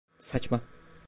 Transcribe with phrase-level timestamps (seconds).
[0.19, 0.61] Saçma.